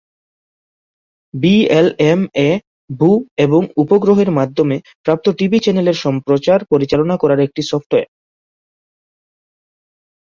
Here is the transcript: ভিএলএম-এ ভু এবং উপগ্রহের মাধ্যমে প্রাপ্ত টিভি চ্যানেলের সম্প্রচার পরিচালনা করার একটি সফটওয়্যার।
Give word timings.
ভিএলএম-এ 1.33 2.49
ভু 2.89 3.11
এবং 3.37 3.61
উপগ্রহের 3.75 4.29
মাধ্যমে 4.31 4.75
প্রাপ্ত 5.05 5.25
টিভি 5.29 5.57
চ্যানেলের 5.59 5.97
সম্প্রচার 6.05 6.59
পরিচালনা 6.65 7.15
করার 7.17 7.39
একটি 7.39 7.61
সফটওয়্যার। 7.71 8.09